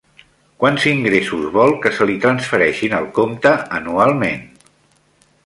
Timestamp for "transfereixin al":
2.23-3.07